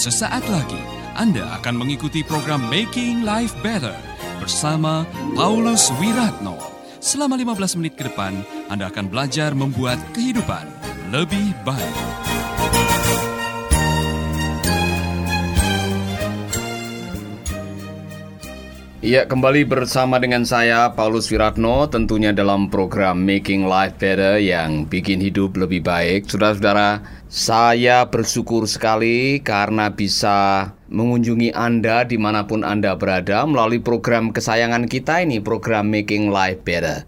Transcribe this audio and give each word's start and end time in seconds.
Sesaat 0.00 0.48
lagi 0.48 0.80
Anda 1.12 1.60
akan 1.60 1.84
mengikuti 1.84 2.24
program 2.24 2.72
Making 2.72 3.20
Life 3.20 3.52
Better 3.60 3.92
bersama 4.40 5.04
Paulus 5.36 5.92
Wiratno. 6.00 6.56
Selama 7.04 7.36
15 7.36 7.76
menit 7.76 8.00
ke 8.00 8.08
depan, 8.08 8.32
Anda 8.72 8.88
akan 8.88 9.12
belajar 9.12 9.52
membuat 9.52 10.00
kehidupan 10.16 10.64
lebih 11.12 11.52
baik. 11.68 11.96
Ya, 19.04 19.28
kembali 19.28 19.68
bersama 19.68 20.16
dengan 20.16 20.48
saya 20.48 20.92
Paulus 20.96 21.28
Wiratno 21.28 21.88
tentunya 21.92 22.32
dalam 22.32 22.72
program 22.72 23.20
Making 23.24 23.68
Life 23.68 24.00
Better 24.00 24.40
yang 24.40 24.88
bikin 24.88 25.20
hidup 25.20 25.60
lebih 25.60 25.84
baik. 25.84 26.28
Saudara-saudara, 26.28 27.19
saya 27.30 28.10
bersyukur 28.10 28.66
sekali 28.66 29.38
karena 29.38 29.94
bisa 29.94 30.74
mengunjungi 30.90 31.54
Anda 31.54 32.02
di 32.02 32.18
mana 32.18 32.50
pun 32.50 32.66
Anda 32.66 32.98
berada 32.98 33.46
melalui 33.46 33.78
program 33.78 34.34
kesayangan 34.34 34.90
kita 34.90 35.22
ini, 35.22 35.38
program 35.38 35.94
Making 35.94 36.34
Life 36.34 36.66
Better. 36.66 37.06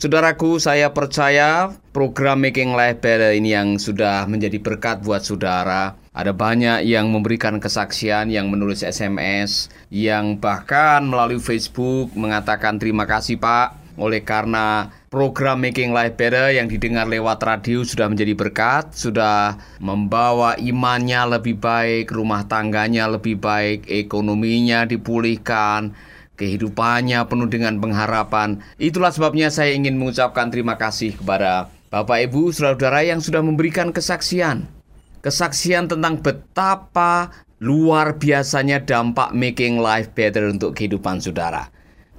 Saudaraku, 0.00 0.56
saya 0.56 0.96
percaya 0.96 1.68
program 1.92 2.40
Making 2.40 2.72
Life 2.72 3.04
Better 3.04 3.36
ini 3.36 3.52
yang 3.52 3.76
sudah 3.76 4.24
menjadi 4.24 4.56
berkat 4.56 5.04
buat 5.04 5.20
saudara 5.20 6.00
ada 6.12 6.32
banyak 6.32 6.84
yang 6.88 7.08
memberikan 7.08 7.56
kesaksian, 7.56 8.28
yang 8.28 8.52
menulis 8.52 8.84
SMS, 8.84 9.72
yang 9.88 10.36
bahkan 10.36 11.04
melalui 11.04 11.40
Facebook 11.40 12.12
mengatakan 12.12 12.76
terima 12.76 13.08
kasih 13.08 13.40
Pak 13.40 13.81
oleh 14.00 14.24
karena 14.24 14.88
program 15.12 15.60
Making 15.60 15.92
Life 15.92 16.16
Better 16.16 16.52
yang 16.52 16.68
didengar 16.68 17.04
lewat 17.08 17.42
radio 17.44 17.84
sudah 17.84 18.08
menjadi 18.08 18.32
berkat, 18.32 18.96
sudah 18.96 19.60
membawa 19.82 20.56
imannya 20.56 21.38
lebih 21.38 21.60
baik, 21.60 22.12
rumah 22.12 22.44
tangganya 22.48 23.08
lebih 23.08 23.36
baik, 23.36 23.88
ekonominya 23.88 24.88
dipulihkan, 24.88 25.92
kehidupannya 26.36 27.24
penuh 27.28 27.48
dengan 27.48 27.76
pengharapan. 27.78 28.60
Itulah 28.80 29.12
sebabnya 29.12 29.52
saya 29.52 29.76
ingin 29.76 30.00
mengucapkan 30.00 30.48
terima 30.48 30.80
kasih 30.80 31.16
kepada 31.16 31.68
Bapak 31.92 32.24
Ibu, 32.30 32.52
saudara-saudara 32.56 33.04
yang 33.04 33.20
sudah 33.20 33.44
memberikan 33.44 33.92
kesaksian 33.92 34.82
kesaksian 35.22 35.86
tentang 35.86 36.18
betapa 36.18 37.30
luar 37.62 38.18
biasanya 38.18 38.82
dampak 38.82 39.30
making 39.30 39.78
life 39.78 40.10
better 40.12 40.50
untuk 40.50 40.74
kehidupan 40.74 41.22
saudara. 41.22 41.70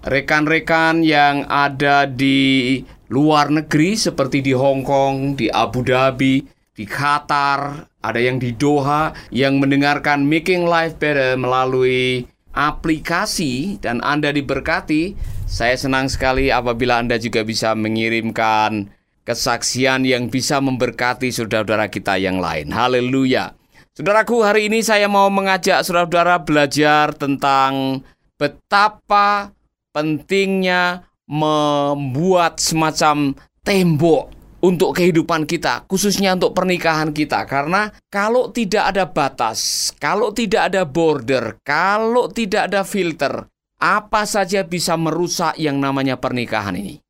Rekan-rekan 0.04 1.00
yang 1.00 1.48
ada 1.48 2.04
di 2.04 2.84
luar 3.08 3.48
negeri 3.48 3.96
seperti 3.96 4.44
di 4.44 4.52
Hong 4.52 4.84
Kong, 4.84 5.40
di 5.40 5.48
Abu 5.48 5.80
Dhabi, 5.80 6.44
di 6.76 6.84
Qatar, 6.84 7.88
ada 8.04 8.20
yang 8.20 8.36
di 8.36 8.52
Doha 8.52 9.16
yang 9.32 9.64
mendengarkan 9.64 10.28
Making 10.28 10.68
Life 10.68 11.00
Better 11.00 11.40
melalui 11.40 12.28
aplikasi 12.52 13.80
dan 13.80 14.04
Anda 14.04 14.36
diberkati. 14.36 15.16
Saya 15.48 15.80
senang 15.80 16.12
sekali 16.12 16.52
apabila 16.52 17.00
Anda 17.00 17.16
juga 17.16 17.48
bisa 17.48 17.72
mengirimkan 17.72 18.92
kesaksian 19.24 20.04
yang 20.04 20.28
bisa 20.28 20.60
memberkati 20.60 21.32
saudara-saudara 21.32 21.88
kita 21.88 22.20
yang 22.20 22.44
lain. 22.44 22.76
Haleluya. 22.76 23.56
Saudaraku, 23.96 24.44
hari 24.44 24.68
ini 24.68 24.84
saya 24.84 25.08
mau 25.08 25.32
mengajak 25.32 25.80
saudara-saudara 25.88 26.44
belajar 26.44 27.16
tentang 27.16 28.04
betapa 28.36 29.56
pentingnya 29.94 31.08
membuat 31.30 32.60
semacam 32.60 33.38
tembok 33.64 34.34
untuk 34.64 34.96
kehidupan 34.96 35.44
kita, 35.44 35.84
khususnya 35.88 36.36
untuk 36.36 36.56
pernikahan 36.56 37.12
kita. 37.12 37.44
Karena 37.48 37.92
kalau 38.08 38.48
tidak 38.52 38.96
ada 38.96 39.06
batas, 39.08 39.92
kalau 40.00 40.32
tidak 40.32 40.72
ada 40.72 40.84
border, 40.88 41.60
kalau 41.64 42.32
tidak 42.32 42.72
ada 42.72 42.88
filter, 42.88 43.48
apa 43.84 44.24
saja 44.24 44.64
bisa 44.64 44.96
merusak 44.96 45.60
yang 45.60 45.80
namanya 45.84 46.16
pernikahan 46.16 46.80
ini. 46.80 47.04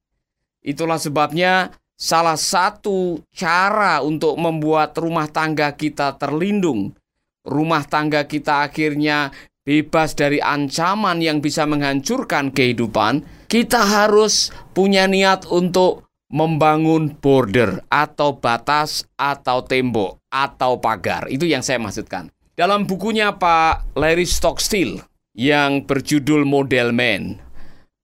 Itulah 0.65 0.97
sebabnya 0.97 1.69
salah 1.93 2.39
satu 2.39 3.21
cara 3.29 4.01
untuk 4.01 4.33
membuat 4.41 4.97
rumah 4.97 5.29
tangga 5.29 5.69
kita 5.77 6.17
terlindung, 6.17 6.97
rumah 7.45 7.85
tangga 7.85 8.25
kita 8.25 8.65
akhirnya 8.65 9.29
bebas 9.63 10.15
dari 10.15 10.43
ancaman 10.43 11.23
yang 11.23 11.39
bisa 11.39 11.63
menghancurkan 11.63 12.51
kehidupan, 12.51 13.23
kita 13.47 13.79
harus 13.79 14.51
punya 14.75 15.07
niat 15.07 15.47
untuk 15.47 16.07
membangun 16.33 17.13
border 17.13 17.83
atau 17.87 18.35
batas 18.35 19.05
atau 19.15 19.63
tembok 19.63 20.19
atau 20.33 20.81
pagar. 20.81 21.29
Itu 21.29 21.45
yang 21.47 21.61
saya 21.61 21.79
maksudkan. 21.79 22.33
Dalam 22.53 22.85
bukunya 22.85 23.33
Pak 23.33 23.97
Larry 23.97 24.29
Stockstill 24.29 25.01
yang 25.33 25.85
berjudul 25.85 26.45
Model 26.45 26.93
Man, 26.93 27.41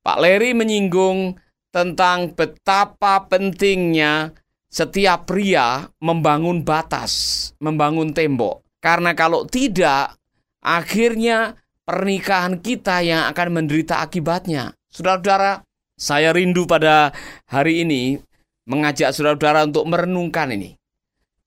Pak 0.01 0.17
Larry 0.21 0.57
menyinggung 0.57 1.37
tentang 1.69 2.33
betapa 2.33 3.29
pentingnya 3.29 4.33
setiap 4.69 5.25
pria 5.25 5.89
membangun 6.01 6.61
batas, 6.61 7.53
membangun 7.57 8.13
tembok. 8.13 8.61
Karena 8.79 9.17
kalau 9.17 9.45
tidak, 9.49 10.18
akhirnya 10.63 11.59
pernikahan 11.83 12.59
kita 12.61 13.01
yang 13.01 13.25
akan 13.31 13.47
menderita 13.63 14.03
akibatnya. 14.03 14.75
Saudara-saudara, 14.93 15.65
saya 15.99 16.31
rindu 16.31 16.69
pada 16.69 17.11
hari 17.49 17.83
ini 17.83 18.21
mengajak 18.69 19.11
saudara-saudara 19.11 19.67
untuk 19.67 19.89
merenungkan 19.89 20.53
ini. 20.53 20.77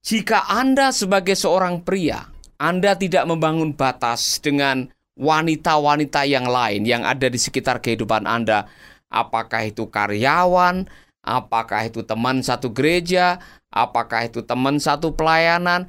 Jika 0.03 0.51
Anda 0.51 0.91
sebagai 0.91 1.33
seorang 1.39 1.81
pria, 1.87 2.27
Anda 2.59 2.99
tidak 2.99 3.23
membangun 3.23 3.71
batas 3.71 4.43
dengan 4.43 4.91
wanita-wanita 5.15 6.27
yang 6.27 6.43
lain 6.49 6.83
yang 6.83 7.07
ada 7.07 7.31
di 7.31 7.39
sekitar 7.39 7.79
kehidupan 7.79 8.27
Anda, 8.27 8.67
apakah 9.07 9.69
itu 9.69 9.87
karyawan, 9.87 10.89
apakah 11.23 11.87
itu 11.87 12.03
teman 12.03 12.43
satu 12.43 12.75
gereja, 12.75 13.39
apakah 13.71 14.27
itu 14.27 14.43
teman 14.43 14.81
satu 14.81 15.15
pelayanan, 15.15 15.87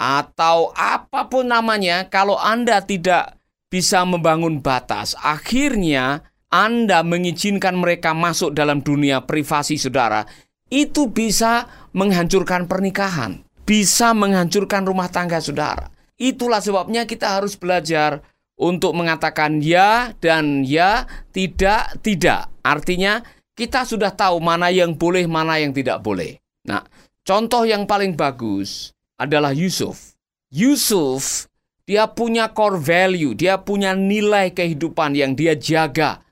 atau 0.00 0.72
apa 0.72 1.28
pun 1.28 1.44
namanya, 1.44 2.08
kalau 2.08 2.40
Anda 2.40 2.80
tidak 2.80 3.36
bisa 3.68 4.00
membangun 4.08 4.64
batas, 4.64 5.12
akhirnya 5.20 6.24
Anda 6.48 7.04
mengizinkan 7.04 7.76
mereka 7.76 8.16
masuk 8.16 8.56
dalam 8.56 8.80
dunia 8.80 9.28
privasi 9.28 9.76
saudara, 9.76 10.24
itu 10.72 11.12
bisa 11.12 11.68
menghancurkan 11.92 12.64
pernikahan, 12.64 13.44
bisa 13.68 14.16
menghancurkan 14.16 14.88
rumah 14.88 15.12
tangga 15.12 15.36
saudara. 15.44 15.92
Itulah 16.16 16.64
sebabnya 16.64 17.04
kita 17.04 17.36
harus 17.36 17.60
belajar 17.60 18.24
untuk 18.56 18.96
mengatakan 18.96 19.60
ya 19.60 20.16
dan 20.16 20.64
ya, 20.64 21.04
tidak, 21.36 22.00
tidak. 22.00 22.48
Artinya 22.64 23.20
kita 23.52 23.84
sudah 23.84 24.16
tahu 24.16 24.40
mana 24.40 24.72
yang 24.72 24.96
boleh, 24.96 25.28
mana 25.28 25.60
yang 25.60 25.76
tidak 25.76 26.00
boleh. 26.00 26.40
Nah, 26.64 26.84
contoh 27.20 27.68
yang 27.68 27.84
paling 27.84 28.16
bagus 28.16 28.96
adalah 29.20 29.52
Yusuf. 29.52 30.16
Yusuf 30.48 31.44
dia 31.84 32.08
punya 32.08 32.48
core 32.54 32.80
value, 32.80 33.36
dia 33.36 33.60
punya 33.60 33.92
nilai 33.92 34.54
kehidupan 34.56 35.12
yang 35.12 35.36
dia 35.36 35.52
jaga. 35.52 36.24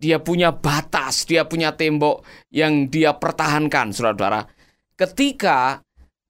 Dia 0.00 0.18
punya 0.18 0.50
batas, 0.50 1.26
dia 1.28 1.46
punya 1.46 1.74
tembok 1.78 2.26
yang 2.50 2.90
dia 2.90 3.14
pertahankan, 3.14 3.94
saudara-saudara. 3.94 4.50
Ketika 4.98 5.78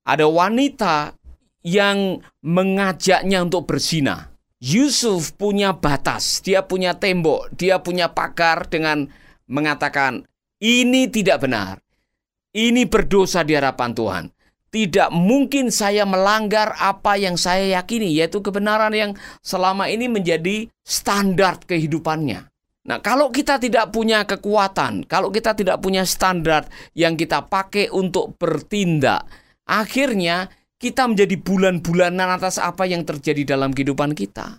ada 0.04 0.26
wanita 0.28 1.16
yang 1.64 2.20
mengajaknya 2.44 3.44
untuk 3.44 3.64
berzina, 3.64 4.32
Yusuf 4.60 5.32
punya 5.40 5.72
batas, 5.72 6.44
dia 6.44 6.64
punya 6.68 6.96
tembok, 6.96 7.48
dia 7.56 7.80
punya 7.80 8.12
pagar 8.12 8.68
dengan 8.68 9.08
mengatakan 9.48 10.24
ini 10.60 11.08
tidak 11.08 11.48
benar. 11.48 11.80
Ini 12.52 12.84
berdosa 12.88 13.40
di 13.40 13.56
hadapan 13.56 13.90
Tuhan. 13.96 14.24
Tidak 14.72 15.12
mungkin 15.12 15.68
saya 15.68 16.08
melanggar 16.08 16.72
apa 16.80 17.20
yang 17.20 17.36
saya 17.36 17.76
yakini, 17.76 18.16
yaitu 18.16 18.40
kebenaran 18.40 18.96
yang 18.96 19.12
selama 19.44 19.92
ini 19.92 20.08
menjadi 20.08 20.64
standar 20.80 21.60
kehidupannya. 21.68 22.48
Nah, 22.82 22.98
kalau 22.98 23.28
kita 23.28 23.60
tidak 23.60 23.92
punya 23.92 24.24
kekuatan, 24.24 25.04
kalau 25.04 25.28
kita 25.28 25.52
tidak 25.52 25.78
punya 25.78 26.02
standar 26.02 26.66
yang 26.96 27.14
kita 27.20 27.44
pakai 27.44 27.92
untuk 27.92 28.34
bertindak, 28.40 29.28
akhirnya 29.68 30.50
kita 30.82 31.06
menjadi 31.06 31.38
bulan-bulanan 31.38 32.40
atas 32.42 32.58
apa 32.58 32.82
yang 32.88 33.06
terjadi 33.06 33.54
dalam 33.54 33.70
kehidupan 33.70 34.18
kita. 34.18 34.58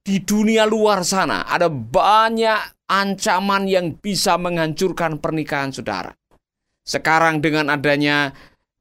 Di 0.00 0.24
dunia 0.24 0.64
luar 0.64 1.04
sana 1.04 1.44
ada 1.44 1.68
banyak 1.68 2.88
ancaman 2.88 3.68
yang 3.68 3.92
bisa 4.00 4.40
menghancurkan 4.40 5.20
pernikahan 5.20 5.68
saudara. 5.68 6.16
Sekarang 6.80 7.44
dengan 7.44 7.68
adanya 7.68 8.32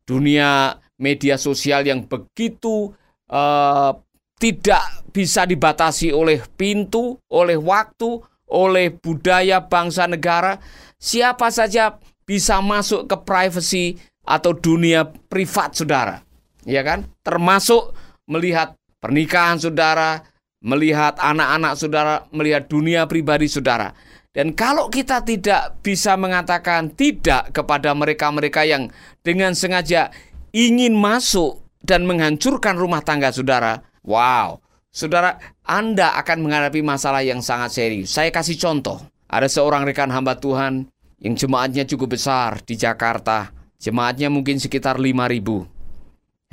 dunia 0.07 0.80
media 0.98 1.36
sosial 1.36 1.83
yang 1.83 2.07
begitu 2.07 2.95
uh, 3.30 3.92
tidak 4.39 5.04
bisa 5.12 5.44
dibatasi 5.44 6.15
oleh 6.15 6.39
pintu, 6.56 7.19
oleh 7.27 7.59
waktu, 7.59 8.24
oleh 8.48 8.95
budaya 8.95 9.59
bangsa 9.59 10.07
negara, 10.07 10.56
siapa 10.95 11.51
saja 11.51 12.00
bisa 12.24 12.63
masuk 12.63 13.06
ke 13.06 13.18
privacy 13.27 13.86
atau 14.24 14.56
dunia 14.56 15.04
privat 15.06 15.75
saudara 15.75 16.27
ya 16.68 16.83
kan? 16.83 17.07
Termasuk 17.24 17.95
melihat 18.27 18.75
pernikahan 19.00 19.56
saudara, 19.57 20.19
melihat 20.60 21.15
anak-anak 21.15 21.74
saudara, 21.80 22.15
melihat 22.36 22.68
dunia 22.68 23.07
pribadi 23.07 23.48
saudara. 23.48 23.95
Dan 24.38 24.54
kalau 24.54 24.86
kita 24.94 25.25
tidak 25.25 25.81
bisa 25.81 26.13
mengatakan 26.13 26.94
tidak 26.94 27.50
kepada 27.57 27.89
mereka-mereka 27.98 28.69
yang 28.69 28.94
dengan 29.25 29.57
sengaja 29.57 30.13
ingin 30.54 30.94
masuk 30.94 31.66
dan 31.81 32.06
menghancurkan 32.06 32.78
rumah 32.78 33.01
tangga 33.01 33.34
saudara, 33.34 33.81
wow, 34.06 34.62
saudara, 34.94 35.42
Anda 35.66 36.13
akan 36.22 36.45
menghadapi 36.45 36.86
masalah 36.86 37.25
yang 37.25 37.42
sangat 37.42 37.81
serius. 37.81 38.13
Saya 38.13 38.30
kasih 38.30 38.62
contoh. 38.62 39.01
Ada 39.25 39.50
seorang 39.50 39.89
rekan 39.89 40.13
hamba 40.13 40.38
Tuhan 40.38 40.86
yang 41.18 41.34
jemaatnya 41.34 41.89
cukup 41.89 42.13
besar 42.13 42.62
di 42.62 42.78
Jakarta. 42.78 43.50
Jemaatnya 43.81 44.30
mungkin 44.30 44.62
sekitar 44.62 45.01
5000. 45.01 45.66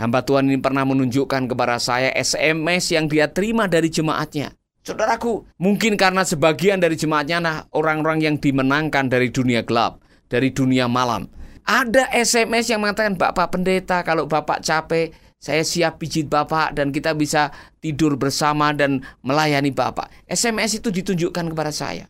Hamba 0.01 0.25
Tuhan 0.25 0.49
ini 0.49 0.57
pernah 0.57 0.89
menunjukkan 0.89 1.53
kepada 1.53 1.77
saya 1.77 2.17
SMS 2.17 2.97
yang 2.97 3.13
dia 3.13 3.29
terima 3.29 3.69
dari 3.69 3.93
jemaatnya. 3.93 4.57
Saudaraku, 4.85 5.49
mungkin 5.57 5.97
karena 5.97 6.29
sebagian 6.29 6.77
dari 6.77 6.93
jemaatnya 6.93 7.39
nah 7.41 7.57
orang-orang 7.73 8.21
yang 8.21 8.37
dimenangkan 8.37 9.09
dari 9.09 9.33
dunia 9.33 9.65
gelap, 9.65 10.05
dari 10.29 10.53
dunia 10.53 10.85
malam. 10.93 11.25
Ada 11.65 12.13
SMS 12.13 12.69
yang 12.69 12.85
mengatakan, 12.85 13.17
Bapak 13.17 13.57
Pendeta, 13.57 14.05
kalau 14.05 14.29
Bapak 14.29 14.61
capek, 14.61 15.17
saya 15.41 15.65
siap 15.65 15.97
pijit 15.97 16.29
Bapak 16.29 16.77
dan 16.77 16.93
kita 16.93 17.17
bisa 17.17 17.49
tidur 17.81 18.21
bersama 18.21 18.77
dan 18.77 19.01
melayani 19.25 19.73
Bapak. 19.73 20.13
SMS 20.29 20.85
itu 20.85 20.93
ditunjukkan 20.93 21.49
kepada 21.53 21.73
saya. 21.73 22.05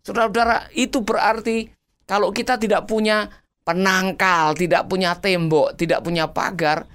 Saudara-saudara, 0.00 0.72
itu 0.72 1.04
berarti 1.04 1.68
kalau 2.08 2.32
kita 2.32 2.56
tidak 2.56 2.88
punya 2.88 3.28
penangkal, 3.60 4.56
tidak 4.56 4.88
punya 4.88 5.12
tembok, 5.20 5.76
tidak 5.76 6.00
punya 6.00 6.32
pagar, 6.32 6.88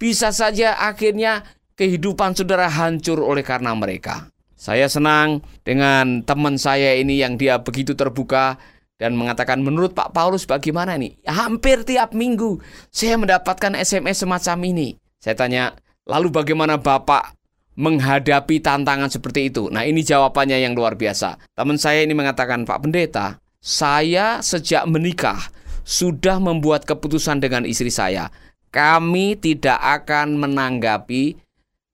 bisa 0.00 0.32
saja 0.32 0.80
akhirnya 0.80 1.44
kehidupan 1.80 2.36
saudara 2.36 2.68
hancur 2.68 3.24
oleh 3.24 3.40
karena 3.40 3.72
mereka. 3.72 4.28
Saya 4.52 4.84
senang 4.92 5.40
dengan 5.64 6.20
teman 6.20 6.60
saya 6.60 6.92
ini 7.00 7.16
yang 7.16 7.40
dia 7.40 7.56
begitu 7.64 7.96
terbuka 7.96 8.60
dan 9.00 9.16
mengatakan 9.16 9.64
menurut 9.64 9.96
Pak 9.96 10.12
Paulus 10.12 10.44
bagaimana 10.44 11.00
nih? 11.00 11.16
Hampir 11.24 11.88
tiap 11.88 12.12
minggu 12.12 12.60
saya 12.92 13.16
mendapatkan 13.16 13.72
SMS 13.72 14.28
semacam 14.28 14.60
ini. 14.68 15.00
Saya 15.16 15.32
tanya, 15.32 15.72
lalu 16.04 16.28
bagaimana 16.28 16.76
Bapak 16.76 17.32
menghadapi 17.80 18.60
tantangan 18.60 19.08
seperti 19.08 19.48
itu? 19.48 19.72
Nah 19.72 19.88
ini 19.88 20.04
jawabannya 20.04 20.60
yang 20.60 20.76
luar 20.76 21.00
biasa. 21.00 21.40
Teman 21.56 21.80
saya 21.80 22.04
ini 22.04 22.12
mengatakan, 22.12 22.68
Pak 22.68 22.84
Pendeta, 22.84 23.40
saya 23.64 24.44
sejak 24.44 24.84
menikah 24.84 25.48
sudah 25.88 26.36
membuat 26.36 26.84
keputusan 26.84 27.40
dengan 27.40 27.64
istri 27.64 27.88
saya. 27.88 28.28
Kami 28.68 29.40
tidak 29.40 29.80
akan 29.80 30.36
menanggapi 30.36 31.40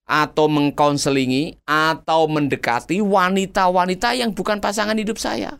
atau 0.06 0.46
mengkonselingi 0.46 1.66
atau 1.66 2.30
mendekati 2.30 3.02
wanita-wanita 3.02 4.14
yang 4.14 4.30
bukan 4.30 4.62
pasangan 4.62 4.94
hidup 4.94 5.18
saya. 5.18 5.58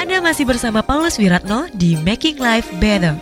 Anda 0.00 0.24
masih 0.24 0.48
bersama 0.48 0.80
Paulus 0.80 1.20
Wiratno 1.20 1.68
di 1.76 1.94
Making 2.00 2.40
Life 2.40 2.72
Better. 2.80 3.14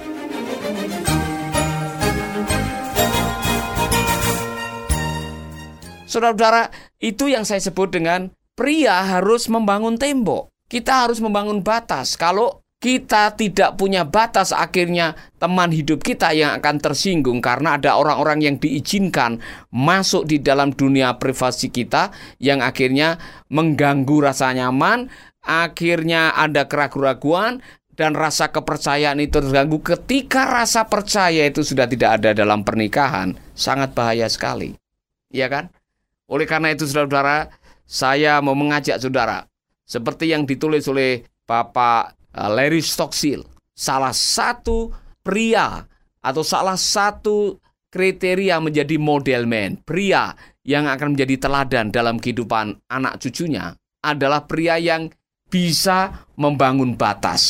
Saudara-saudara, 6.07 6.71
itu 7.03 7.27
yang 7.29 7.43
saya 7.43 7.61
sebut 7.61 7.91
dengan 7.91 8.31
pria 8.55 9.05
harus 9.05 9.51
membangun 9.51 9.99
tembok. 9.99 10.49
Kita 10.71 11.05
harus 11.05 11.19
membangun 11.21 11.61
batas. 11.61 12.15
Kalau 12.15 12.63
kita 12.77 13.33
tidak 13.41 13.81
punya 13.81 14.05
batas 14.05 14.53
akhirnya 14.53 15.17
teman 15.41 15.73
hidup 15.73 16.05
kita 16.05 16.37
yang 16.37 16.61
akan 16.61 16.77
tersinggung 16.77 17.41
karena 17.41 17.81
ada 17.81 17.97
orang-orang 17.97 18.45
yang 18.45 18.57
diizinkan 18.61 19.41
masuk 19.73 20.29
di 20.29 20.45
dalam 20.45 20.77
dunia 20.77 21.17
privasi 21.17 21.73
kita 21.73 22.13
yang 22.37 22.61
akhirnya 22.61 23.17
mengganggu 23.49 24.21
rasa 24.21 24.53
nyaman, 24.53 25.09
akhirnya 25.41 26.37
ada 26.37 26.69
keraguan-raguan 26.69 27.65
dan 27.97 28.13
rasa 28.13 28.53
kepercayaan 28.53 29.25
itu 29.25 29.41
terganggu 29.41 29.81
ketika 29.81 30.45
rasa 30.45 30.85
percaya 30.85 31.49
itu 31.49 31.65
sudah 31.65 31.89
tidak 31.89 32.21
ada 32.21 32.37
dalam 32.37 32.61
pernikahan 32.61 33.33
sangat 33.57 33.97
bahaya 33.97 34.29
sekali. 34.29 34.77
Iya 35.33 35.49
kan? 35.49 35.65
Oleh 36.29 36.45
karena 36.45 36.77
itu 36.77 36.85
saudara-saudara, 36.85 37.49
saya 37.89 38.45
mau 38.45 38.53
mengajak 38.53 39.01
saudara 39.01 39.49
seperti 39.89 40.29
yang 40.29 40.45
ditulis 40.45 40.85
oleh 40.93 41.25
Bapak 41.47 42.16
Larry 42.37 42.85
Stockstill, 42.85 43.41
salah 43.73 44.13
satu 44.13 44.93
pria 45.25 45.81
atau 46.21 46.45
salah 46.45 46.77
satu 46.77 47.57
kriteria 47.89 48.61
menjadi 48.61 49.01
model 49.01 49.49
man, 49.49 49.81
pria 49.81 50.37
yang 50.67 50.85
akan 50.85 51.17
menjadi 51.17 51.49
teladan 51.49 51.89
dalam 51.89 52.21
kehidupan 52.21 52.77
anak 52.93 53.23
cucunya 53.23 53.73
adalah 54.05 54.45
pria 54.45 54.77
yang 54.77 55.09
bisa 55.47 56.29
membangun 56.37 56.99
batas, 56.99 57.43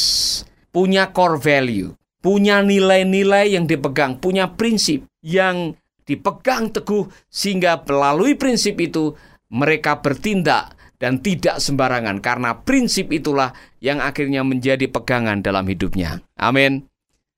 punya 0.71 1.11
core 1.11 1.41
value, 1.41 1.91
punya 2.21 2.61
nilai-nilai 2.61 3.57
yang 3.57 3.65
dipegang, 3.65 4.21
punya 4.21 4.53
prinsip 4.53 5.09
yang 5.25 5.75
dipegang 6.07 6.71
teguh 6.71 7.09
sehingga 7.27 7.83
melalui 7.83 8.39
prinsip 8.39 8.79
itu 8.79 9.17
mereka 9.51 9.99
bertindak 9.99 10.76
dan 10.97 11.21
tidak 11.21 11.61
sembarangan 11.61 12.21
karena 12.25 12.57
prinsip 12.57 13.13
itulah 13.13 13.53
yang 13.85 14.01
akhirnya 14.01 14.41
menjadi 14.41 14.89
pegangan 14.89 15.45
dalam 15.45 15.69
hidupnya. 15.69 16.25
Amin. 16.41 16.89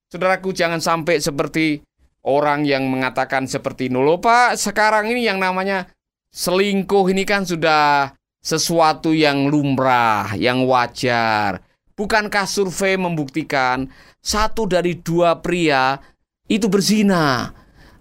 Saudaraku 0.08 0.56
jangan 0.56 0.80
sampai 0.80 1.20
seperti 1.20 1.84
orang 2.24 2.64
yang 2.64 2.88
mengatakan 2.88 3.44
seperti 3.44 3.92
nulo 3.92 4.22
Pak, 4.22 4.56
sekarang 4.56 5.10
ini 5.12 5.26
yang 5.28 5.36
namanya 5.36 5.90
selingkuh 6.32 7.12
ini 7.12 7.28
kan 7.28 7.44
sudah 7.44 8.14
sesuatu 8.38 9.12
yang 9.12 9.50
lumrah, 9.50 10.32
yang 10.38 10.64
wajar. 10.64 11.60
Bukankah 11.98 12.46
survei 12.46 12.94
membuktikan 12.94 13.90
satu 14.22 14.70
dari 14.70 15.02
dua 15.02 15.42
pria 15.42 15.98
itu 16.46 16.70
berzina 16.70 17.50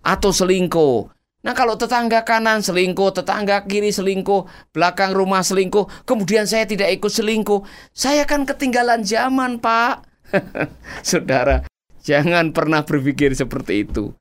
atau 0.06 0.30
selingkuh? 0.30 1.17
Nah 1.46 1.54
kalau 1.54 1.78
tetangga 1.78 2.26
kanan 2.26 2.66
selingkuh, 2.66 3.14
tetangga 3.14 3.62
kiri 3.70 3.94
selingkuh, 3.94 4.50
belakang 4.74 5.14
rumah 5.14 5.46
selingkuh, 5.46 5.86
kemudian 6.04 6.50
saya 6.50 6.66
tidak 6.66 6.90
ikut 6.98 7.14
selingkuh, 7.14 7.62
saya 7.94 8.26
kan 8.26 8.44
ketinggalan 8.44 9.06
zaman 9.06 9.62
pak. 9.62 10.02
Saudara, 11.06 11.64
jangan 12.02 12.52
pernah 12.52 12.82
berpikir 12.82 13.38
seperti 13.38 13.86
itu. 13.86 14.18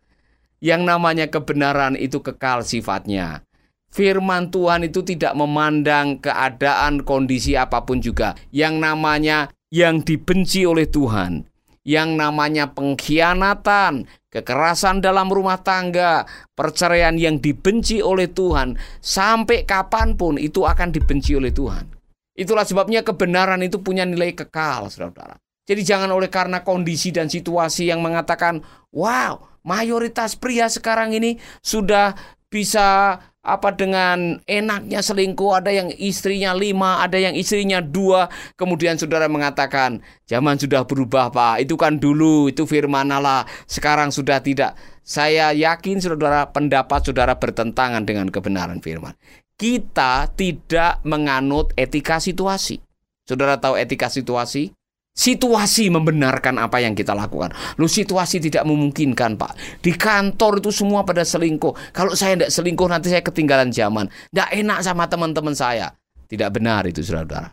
Yang 0.61 0.82
namanya 0.85 1.26
kebenaran 1.32 1.96
itu 1.96 2.20
kekal 2.20 2.61
sifatnya. 2.64 3.40
Firman 3.88 4.52
Tuhan 4.52 4.85
itu 4.85 5.00
tidak 5.00 5.32
memandang 5.32 6.20
keadaan 6.20 7.00
kondisi 7.00 7.56
apa 7.56 7.80
pun 7.88 8.04
juga. 8.04 8.37
Yang 8.52 8.75
namanya 8.76 9.49
yang 9.73 10.04
dibenci 10.04 10.68
oleh 10.68 10.85
Tuhan 10.85 11.49
yang 11.87 12.19
namanya 12.19 12.75
pengkhianatan, 12.75 14.11
kekerasan 14.26 14.99
dalam 14.99 15.31
rumah 15.31 15.62
tangga, 15.62 16.26
perceraian 16.59 17.14
yang 17.14 17.38
dibenci 17.38 18.02
oleh 18.02 18.26
Tuhan, 18.26 18.75
sampai 18.99 19.62
kapan 19.62 20.19
pun 20.19 20.35
itu 20.35 20.66
akan 20.66 20.90
dibenci 20.90 21.38
oleh 21.38 21.55
Tuhan. 21.55 21.87
Itulah 22.35 22.66
sebabnya 22.66 23.07
kebenaran 23.07 23.62
itu 23.62 23.78
punya 23.81 24.02
nilai 24.02 24.35
kekal, 24.35 24.90
saudara-saudara. 24.90 25.38
Jadi 25.66 25.83
jangan 25.87 26.11
oleh 26.11 26.26
karena 26.26 26.66
kondisi 26.66 27.14
dan 27.14 27.31
situasi 27.31 27.87
yang 27.90 28.02
mengatakan, 28.02 28.61
wow, 28.90 29.62
mayoritas 29.62 30.35
pria 30.35 30.66
sekarang 30.66 31.14
ini 31.14 31.38
sudah 31.62 32.14
bisa 32.47 33.19
apa 33.47 33.71
dengan 33.71 34.43
enaknya 34.50 34.99
selingkuh? 34.99 35.62
Ada 35.62 35.71
yang 35.71 35.88
istrinya 35.95 36.50
lima 36.50 36.99
ada 36.99 37.15
yang 37.15 37.38
istrinya 37.38 37.79
dua. 37.79 38.26
Kemudian 38.59 38.99
saudara 38.99 39.31
mengatakan 39.31 40.03
zaman 40.26 40.59
sudah 40.59 40.83
berubah 40.83 41.31
pak. 41.31 41.62
Itu 41.62 41.79
kan 41.79 42.03
dulu 42.03 42.50
itu 42.50 42.67
firman 42.67 43.15
Allah. 43.15 43.47
Sekarang 43.71 44.11
sudah 44.11 44.43
tidak. 44.43 44.75
Saya 45.07 45.55
yakin 45.55 46.03
saudara 46.03 46.50
pendapat 46.50 47.07
saudara 47.07 47.38
bertentangan 47.38 48.03
dengan 48.03 48.26
kebenaran 48.26 48.83
firman. 48.83 49.15
Kita 49.55 50.29
tidak 50.35 51.00
menganut 51.07 51.71
etika 51.79 52.19
situasi. 52.19 52.83
Saudara 53.23 53.57
tahu 53.62 53.79
etika 53.79 54.11
situasi 54.11 54.75
Situasi 55.16 55.88
membenarkan 55.88 56.61
apa 56.61 56.76
yang 56.85 56.92
kita 56.92 57.16
lakukan. 57.16 57.56
Lu 57.80 57.88
situasi 57.88 58.37
tidak 58.37 58.68
memungkinkan, 58.68 59.40
Pak. 59.40 59.80
Di 59.80 59.96
kantor 59.96 60.61
itu 60.61 60.68
semua 60.68 61.08
pada 61.08 61.25
selingkuh. 61.25 61.96
Kalau 61.96 62.12
saya 62.12 62.37
tidak 62.37 62.52
selingkuh 62.52 62.85
nanti 62.85 63.08
saya 63.08 63.25
ketinggalan 63.25 63.73
zaman. 63.73 64.12
Tidak 64.28 64.52
enak 64.52 64.78
sama 64.85 65.08
teman-teman 65.08 65.56
saya. 65.56 65.96
Tidak 66.28 66.52
benar 66.52 66.85
itu, 66.85 67.00
saudara-saudara. 67.00 67.49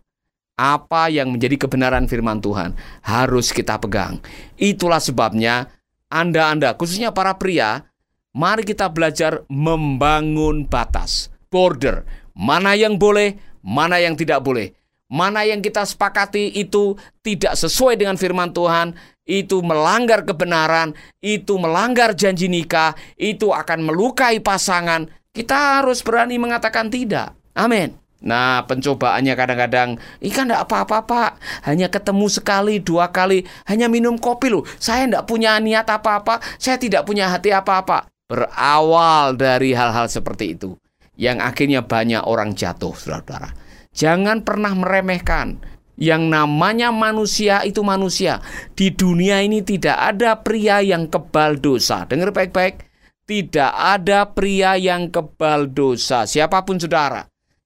Apa 0.59 1.07
yang 1.07 1.31
menjadi 1.31 1.55
kebenaran 1.65 2.03
firman 2.11 2.43
Tuhan 2.43 2.75
harus 2.99 3.55
kita 3.55 3.79
pegang. 3.79 4.19
Itulah 4.59 4.99
sebabnya 4.99 5.71
Anda-anda, 6.11 6.75
khususnya 6.75 7.15
para 7.15 7.39
pria, 7.39 7.87
mari 8.35 8.67
kita 8.67 8.91
belajar 8.91 9.47
membangun 9.47 10.67
batas, 10.67 11.31
border. 11.47 12.03
Mana 12.35 12.75
yang 12.75 12.99
boleh, 12.99 13.39
mana 13.63 14.03
yang 14.03 14.19
tidak 14.19 14.43
boleh 14.43 14.75
mana 15.13 15.45
yang 15.45 15.61
kita 15.61 15.85
sepakati 15.85 16.57
itu 16.57 16.97
tidak 17.21 17.53
sesuai 17.53 18.01
dengan 18.01 18.17
firman 18.17 18.49
Tuhan, 18.49 18.97
itu 19.29 19.61
melanggar 19.61 20.25
kebenaran, 20.25 20.97
itu 21.21 21.61
melanggar 21.61 22.17
janji 22.17 22.49
nikah, 22.49 22.97
itu 23.21 23.53
akan 23.53 23.85
melukai 23.85 24.41
pasangan, 24.41 25.05
Kita 25.33 25.81
harus 25.81 26.05
berani 26.05 26.37
mengatakan 26.37 26.93
tidak. 26.93 27.33
Amin. 27.57 27.97
Nah, 28.21 28.69
pencobaannya 28.69 29.33
kadang-kadang, 29.33 29.97
ikan 30.21 30.45
tidak 30.45 30.69
apa-apa, 30.69 30.97
Pak. 31.09 31.31
Hanya 31.65 31.89
ketemu 31.89 32.29
sekali, 32.29 32.77
dua 32.77 33.09
kali, 33.09 33.41
hanya 33.65 33.89
minum 33.89 34.13
kopi 34.15 34.53
loh. 34.53 34.61
Saya 34.77 35.09
tidak 35.09 35.25
punya 35.25 35.57
niat 35.57 35.89
apa-apa, 35.89 36.37
saya 36.61 36.77
tidak 36.77 37.09
punya 37.09 37.33
hati 37.33 37.49
apa-apa. 37.49 38.05
Berawal 38.29 39.33
dari 39.33 39.73
hal-hal 39.73 40.05
seperti 40.05 40.53
itu, 40.53 40.77
yang 41.17 41.41
akhirnya 41.41 41.81
banyak 41.81 42.21
orang 42.23 42.53
jatuh, 42.53 42.93
saudara-saudara. 42.93 43.72
Jangan 43.93 44.41
pernah 44.41 44.73
meremehkan. 44.73 45.61
Yang 45.93 46.23
namanya 46.25 46.89
manusia 46.89 47.61
itu 47.61 47.85
manusia. 47.85 48.41
Di 48.73 48.89
dunia 48.89 49.45
ini 49.45 49.61
tidak 49.61 49.93
ada 49.93 50.41
pria 50.41 50.81
yang 50.81 51.05
kebal 51.05 51.61
dosa. 51.61 52.09
Dengar 52.09 52.33
baik-baik. 52.33 52.89
Tidak 53.23 53.71
ada 53.71 54.27
pria 54.33 54.75
yang 54.75 55.13
kebal 55.13 55.69
dosa. 55.69 56.25
Siapa 56.25 56.65
pun 56.65 56.81
saudara. 56.81 57.23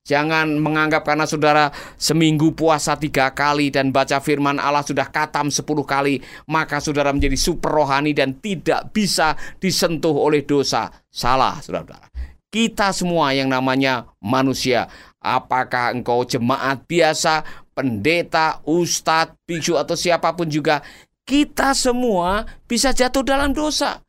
Jangan 0.08 0.56
menganggap 0.56 1.04
karena 1.04 1.28
saudara 1.28 1.68
seminggu 2.00 2.56
puasa 2.56 2.96
tiga 2.96 3.28
kali 3.36 3.68
dan 3.68 3.92
baca 3.92 4.24
firman 4.24 4.56
Allah 4.56 4.80
sudah 4.80 5.04
katam 5.12 5.52
sepuluh 5.52 5.84
kali, 5.84 6.24
maka 6.48 6.80
saudara 6.80 7.12
menjadi 7.12 7.36
super 7.36 7.68
rohani 7.68 8.16
dan 8.16 8.40
tidak 8.40 8.88
bisa 8.88 9.36
disentuh 9.60 10.16
oleh 10.16 10.48
dosa. 10.48 10.88
Salah, 11.12 11.60
saudara-saudara. 11.60 12.08
Kita 12.48 12.96
semua 12.96 13.36
yang 13.36 13.52
namanya 13.52 14.08
manusia, 14.24 14.88
apakah 15.22 15.94
engkau 15.94 16.22
jemaat 16.22 16.86
biasa, 16.86 17.42
pendeta, 17.74 18.62
ustadz, 18.66 19.38
biksu 19.46 19.78
atau 19.78 19.94
siapa 19.94 20.34
pun 20.34 20.50
juga, 20.50 20.82
kita 21.28 21.76
semua 21.76 22.46
bisa 22.64 22.90
jatuh 22.94 23.22
dalam 23.22 23.52
dosa 23.52 24.00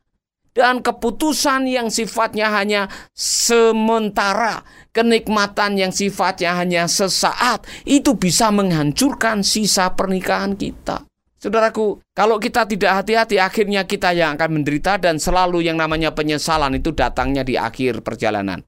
dan 0.50 0.82
keputusan 0.82 1.70
yang 1.70 1.88
sifatnya 1.88 2.50
hanya 2.50 2.90
sementara, 3.14 4.66
kenikmatan 4.90 5.78
yang 5.78 5.92
sifatnya 5.94 6.58
hanya 6.58 6.90
sesaat, 6.90 7.64
itu 7.86 8.18
bisa 8.18 8.50
menghancurkan 8.50 9.46
sisa 9.46 9.94
pernikahan 9.94 10.58
kita. 10.58 11.06
Saudaraku, 11.40 12.04
kalau 12.12 12.36
kita 12.36 12.68
tidak 12.68 13.00
hati-hati, 13.00 13.40
akhirnya 13.40 13.88
kita 13.88 14.12
yang 14.12 14.36
akan 14.36 14.60
menderita 14.60 15.00
dan 15.00 15.16
selalu 15.16 15.64
yang 15.64 15.80
namanya 15.80 16.12
penyesalan 16.12 16.76
itu 16.76 16.92
datangnya 16.92 17.40
di 17.40 17.56
akhir 17.56 18.04
perjalanan. 18.04 18.60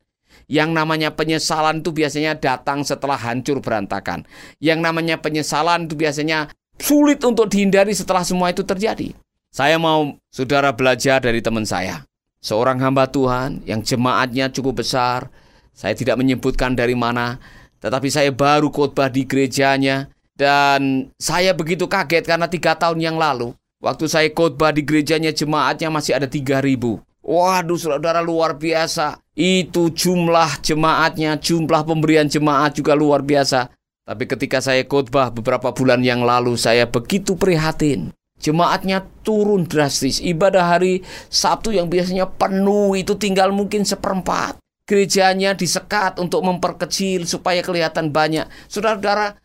Yang 0.50 0.70
namanya 0.74 1.14
penyesalan 1.14 1.80
itu 1.80 1.90
biasanya 1.94 2.36
datang 2.36 2.84
setelah 2.84 3.16
hancur 3.16 3.62
berantakan. 3.62 4.26
Yang 4.58 4.78
namanya 4.84 5.16
penyesalan 5.18 5.88
itu 5.88 5.94
biasanya 5.96 6.52
sulit 6.76 7.22
untuk 7.22 7.48
dihindari 7.48 7.94
setelah 7.94 8.26
semua 8.26 8.50
itu 8.50 8.66
terjadi. 8.66 9.14
Saya 9.52 9.76
mau 9.76 10.16
saudara 10.32 10.72
belajar 10.72 11.20
dari 11.20 11.44
teman 11.44 11.68
saya. 11.68 12.08
Seorang 12.42 12.82
hamba 12.82 13.06
Tuhan 13.06 13.62
yang 13.68 13.84
jemaatnya 13.84 14.50
cukup 14.50 14.82
besar. 14.82 15.30
Saya 15.72 15.96
tidak 15.96 16.20
menyebutkan 16.20 16.74
dari 16.76 16.92
mana, 16.92 17.40
tetapi 17.80 18.08
saya 18.12 18.34
baru 18.34 18.68
khotbah 18.72 19.08
di 19.08 19.28
gerejanya. 19.28 20.10
Dan 20.32 21.12
saya 21.20 21.52
begitu 21.52 21.86
kaget 21.86 22.24
karena 22.24 22.48
tiga 22.48 22.74
tahun 22.74 22.98
yang 22.98 23.16
lalu, 23.20 23.52
waktu 23.78 24.08
saya 24.08 24.26
khotbah 24.32 24.72
di 24.72 24.82
gerejanya 24.82 25.30
jemaatnya 25.30 25.92
masih 25.92 26.16
ada 26.16 26.26
tiga 26.26 26.58
ribu. 26.64 26.98
Waduh 27.22 27.78
saudara 27.78 28.18
luar 28.18 28.58
biasa. 28.58 29.22
Itu 29.32 29.94
jumlah 29.94 30.60
jemaatnya, 30.60 31.38
jumlah 31.38 31.86
pemberian 31.86 32.26
jemaat 32.26 32.76
juga 32.76 32.98
luar 32.98 33.22
biasa. 33.22 33.70
Tapi 34.02 34.26
ketika 34.26 34.58
saya 34.58 34.82
khotbah 34.82 35.30
beberapa 35.30 35.70
bulan 35.70 36.02
yang 36.02 36.26
lalu, 36.26 36.58
saya 36.58 36.90
begitu 36.90 37.38
prihatin. 37.38 38.10
Jemaatnya 38.42 39.06
turun 39.22 39.70
drastis. 39.70 40.18
Ibadah 40.18 40.74
hari 40.74 41.06
Sabtu 41.30 41.70
yang 41.70 41.86
biasanya 41.86 42.26
penuh 42.26 42.98
itu 42.98 43.14
tinggal 43.14 43.54
mungkin 43.54 43.86
seperempat. 43.86 44.58
Gerejanya 44.82 45.54
disekat 45.54 46.18
untuk 46.18 46.42
memperkecil 46.42 47.22
supaya 47.30 47.62
kelihatan 47.62 48.10
banyak. 48.10 48.50
Saudara-saudara, 48.66 49.38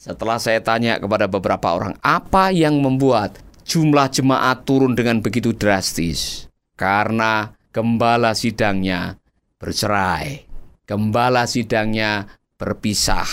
setelah 0.00 0.40
saya 0.40 0.64
tanya 0.64 0.96
kepada 0.96 1.28
beberapa 1.28 1.76
orang, 1.76 1.92
apa 2.00 2.48
yang 2.48 2.80
membuat 2.80 3.36
jumlah 3.68 4.08
jemaat 4.08 4.64
turun 4.64 4.96
dengan 4.96 5.20
begitu 5.20 5.52
drastis? 5.52 6.47
Karena 6.78 7.50
gembala 7.74 8.38
sidangnya 8.38 9.18
bercerai. 9.58 10.46
Gembala 10.86 11.44
sidangnya 11.50 12.30
berpisah. 12.54 13.26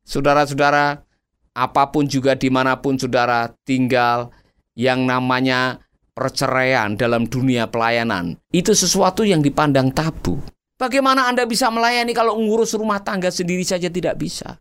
Saudara-saudara, 0.00 1.04
apa 1.52 1.84
pun 1.92 2.08
juga 2.08 2.32
di 2.34 2.48
mana 2.48 2.80
pun 2.80 2.96
saudara 2.96 3.52
tinggal, 3.68 4.32
yang 4.80 5.04
namanya 5.04 5.84
perceraian 6.16 6.96
dalam 6.96 7.28
dunia 7.28 7.68
pelayanan 7.68 8.36
itu 8.52 8.72
sesuatu 8.72 9.22
yang 9.22 9.44
dipandang 9.44 9.92
tabu. 9.92 10.40
Bagaimana 10.80 11.28
Anda 11.28 11.44
bisa 11.44 11.68
melayani 11.68 12.16
kalau 12.16 12.40
ngurus 12.40 12.72
rumah 12.72 13.04
tangga 13.04 13.28
sendiri 13.28 13.60
saja 13.64 13.92
tidak 13.92 14.16
bisa? 14.16 14.56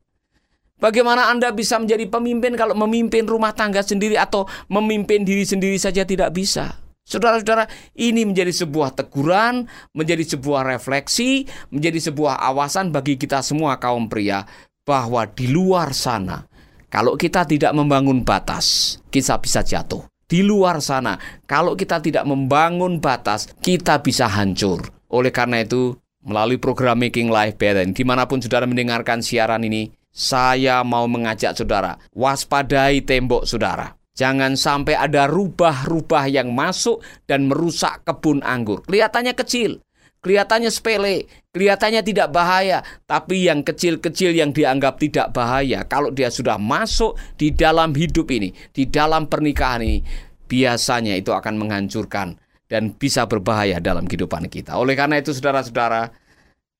Bagaimana 0.79 1.31
Anda 1.31 1.51
bisa 1.55 1.79
menjadi 1.79 2.07
pemimpin 2.07 2.55
kalau 2.59 2.75
memimpin 2.75 3.27
rumah 3.27 3.55
tangga 3.55 3.83
sendiri 3.83 4.19
atau 4.19 4.47
memimpin 4.67 5.23
diri 5.23 5.47
sendiri 5.47 5.79
saja 5.79 6.03
tidak 6.03 6.35
bisa? 6.35 6.75
Saudara-saudara, 7.09 7.65
ini 7.97 8.21
menjadi 8.21 8.53
sebuah 8.53 8.93
teguran, 8.93 9.65
menjadi 9.97 10.37
sebuah 10.37 10.61
refleksi, 10.61 11.49
menjadi 11.73 11.97
sebuah 12.13 12.37
awasan 12.37 12.93
bagi 12.93 13.17
kita 13.17 13.41
semua 13.41 13.81
kaum 13.81 14.05
pria 14.05 14.45
bahwa 14.85 15.25
di 15.25 15.49
luar 15.49 15.89
sana 15.97 16.45
kalau 16.89 17.13
kita 17.13 17.45
tidak 17.45 17.69
membangun 17.77 18.25
batas, 18.25 18.97
kita 19.13 19.37
bisa 19.37 19.61
jatuh. 19.61 20.09
Di 20.29 20.41
luar 20.41 20.81
sana, 20.81 21.17
kalau 21.45 21.77
kita 21.77 22.01
tidak 22.01 22.25
membangun 22.25 22.97
batas, 22.97 23.49
kita 23.61 24.01
bisa 24.01 24.25
hancur. 24.25 24.89
Oleh 25.09 25.29
karena 25.33 25.61
itu, 25.61 25.97
melalui 26.21 26.57
program 26.57 26.97
Making 27.01 27.29
Life 27.33 27.57
Better, 27.61 27.85
di 27.89 28.05
mana 28.05 28.25
pun 28.25 28.41
saudara 28.41 28.65
mendengarkan 28.65 29.21
siaran 29.21 29.65
ini, 29.65 29.89
saya 30.09 30.81
mau 30.81 31.05
mengajak 31.05 31.57
saudara, 31.57 31.97
waspadai 32.13 33.05
tembok 33.05 33.45
saudara. 33.45 33.98
Jangan 34.19 34.59
sampai 34.59 34.99
ada 34.99 35.31
rubah-rubah 35.31 36.27
yang 36.27 36.51
masuk 36.51 36.99
dan 37.23 37.47
merusak 37.47 38.03
kebun 38.03 38.43
anggur. 38.43 38.83
Kelihatannya 38.83 39.31
kecil, 39.31 39.79
Kelihatannya 40.19 40.67
sepele, 40.67 41.31
kelihatannya 41.55 42.03
tidak 42.03 42.35
bahaya, 42.35 42.83
tapi 43.07 43.47
yang 43.47 43.63
kecil-kecil 43.63 44.35
yang 44.35 44.51
dianggap 44.51 44.99
tidak 44.99 45.31
bahaya, 45.31 45.87
kalau 45.87 46.11
dia 46.11 46.27
sudah 46.27 46.59
masuk 46.59 47.15
di 47.39 47.55
dalam 47.55 47.95
hidup 47.95 48.27
ini, 48.27 48.51
di 48.75 48.83
dalam 48.83 49.31
pernikahan 49.31 49.79
ini, 49.79 50.03
biasanya 50.51 51.15
itu 51.15 51.31
akan 51.31 51.55
menghancurkan 51.55 52.35
dan 52.67 52.91
bisa 52.99 53.31
berbahaya 53.31 53.79
dalam 53.79 54.03
kehidupan 54.03 54.51
kita. 54.51 54.75
Oleh 54.75 54.99
karena 54.99 55.23
itu, 55.23 55.31
saudara-saudara, 55.31 56.11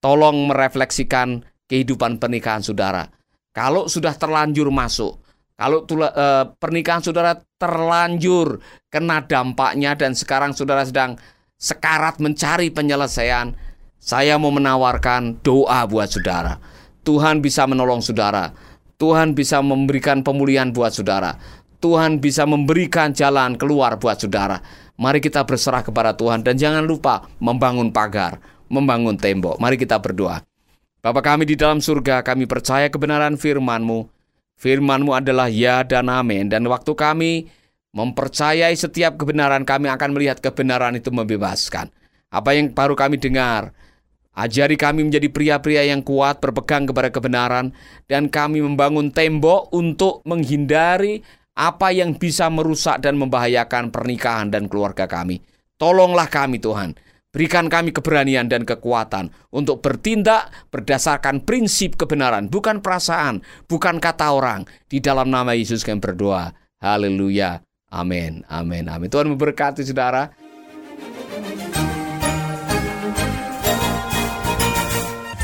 tolong 0.03 0.51
merefleksikan 0.51 1.39
kehidupan 1.71 2.19
pernikahan 2.19 2.59
saudara. 2.59 3.07
Kalau 3.55 3.87
sudah 3.87 4.19
terlanjur 4.19 4.67
masuk, 4.67 5.15
kalau 5.59 5.83
tula, 5.83 6.07
eh, 6.15 6.45
pernikahan 6.55 7.03
saudara 7.03 7.35
terlanjur 7.59 8.63
kena 8.87 9.27
dampaknya 9.27 9.91
dan 9.99 10.15
sekarang 10.15 10.55
saudara 10.55 10.87
sedang 10.87 11.19
sekarat 11.59 12.23
mencari 12.23 12.71
penyelesaian, 12.71 13.51
saya 13.99 14.39
mau 14.39 14.55
menawarkan 14.55 15.43
doa 15.43 15.83
buat 15.83 16.07
saudara. 16.07 16.63
Tuhan 17.03 17.43
bisa 17.43 17.67
menolong 17.67 17.99
saudara. 17.99 18.55
Tuhan 18.95 19.35
bisa 19.35 19.59
memberikan 19.59 20.23
pemulihan 20.23 20.71
buat 20.71 20.95
saudara. 20.95 21.35
Tuhan 21.83 22.23
bisa 22.23 22.47
memberikan 22.47 23.11
jalan 23.11 23.59
keluar 23.59 23.99
buat 23.99 24.15
saudara. 24.15 24.63
Mari 24.95 25.19
kita 25.19 25.43
berserah 25.43 25.83
kepada 25.83 26.15
Tuhan 26.15 26.43
dan 26.43 26.55
jangan 26.55 26.87
lupa 26.87 27.27
membangun 27.39 27.91
pagar, 27.91 28.39
membangun 28.71 29.19
tembok. 29.19 29.59
Mari 29.59 29.75
kita 29.75 29.99
berdoa. 29.99 30.43
Bapa 30.99 31.19
kami 31.23 31.47
di 31.47 31.55
dalam 31.55 31.79
surga, 31.79 32.23
kami 32.23 32.47
percaya 32.47 32.91
kebenaran 32.91 33.39
firman-Mu. 33.39 34.18
Firman-Mu 34.59 35.15
adalah 35.15 35.47
ya 35.47 35.87
dan 35.87 36.11
amin. 36.11 36.51
Dan 36.51 36.67
waktu 36.67 36.91
kami 36.93 37.47
Mempercayai 37.89 38.77
setiap 38.77 39.17
kebenaran 39.17 39.65
kami 39.65 39.89
akan 39.89 40.13
melihat 40.13 40.37
kebenaran 40.37 40.93
itu 40.93 41.09
membebaskan. 41.09 41.89
Apa 42.29 42.53
yang 42.53 42.69
baru 42.69 42.93
kami 42.93 43.17
dengar, 43.17 43.73
ajari 44.37 44.77
kami 44.77 45.09
menjadi 45.09 45.25
pria-pria 45.33 45.81
yang 45.89 46.05
kuat 46.05 46.37
berpegang 46.37 46.85
kepada 46.85 47.09
kebenaran 47.09 47.73
dan 48.05 48.29
kami 48.29 48.61
membangun 48.61 49.09
tembok 49.09 49.73
untuk 49.73 50.21
menghindari 50.29 51.25
apa 51.57 51.89
yang 51.89 52.13
bisa 52.13 52.45
merusak 52.53 53.01
dan 53.01 53.17
membahayakan 53.17 53.89
pernikahan 53.89 54.53
dan 54.53 54.69
keluarga 54.69 55.09
kami. 55.09 55.41
Tolonglah 55.81 56.29
kami 56.29 56.61
Tuhan. 56.61 56.93
Berikan 57.29 57.69
kami 57.69 57.93
keberanian 57.93 58.49
dan 58.49 58.65
kekuatan 58.65 59.29
untuk 59.53 59.85
bertindak 59.85 60.49
berdasarkan 60.73 61.45
prinsip 61.45 61.93
kebenaran, 61.93 62.49
bukan 62.49 62.81
perasaan, 62.81 63.45
bukan 63.69 64.01
kata 64.01 64.33
orang. 64.33 64.65
Di 64.89 64.97
dalam 64.97 65.29
nama 65.29 65.53
Yesus 65.53 65.85
kami 65.85 66.01
berdoa. 66.01 66.49
Haleluya. 66.81 67.61
Amin, 67.93 68.41
amin, 68.49 68.89
amin. 68.89 69.09
Tuhan 69.13 69.29
memberkati 69.29 69.85
saudara. 69.85 70.33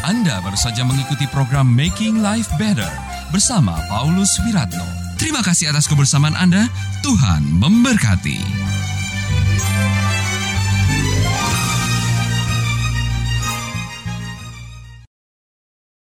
Anda 0.05 0.41
baru 0.41 0.57
saja 0.57 0.81
mengikuti 0.85 1.29
program 1.29 1.69
Making 1.69 2.21
Life 2.25 2.49
Better 2.57 2.89
bersama 3.29 3.77
Paulus 3.89 4.33
Wiratno. 4.41 4.85
Terima 5.21 5.45
kasih 5.45 5.69
atas 5.69 5.85
kebersamaan 5.85 6.33
Anda. 6.33 6.65
Tuhan 7.05 7.45
memberkati. 7.61 8.41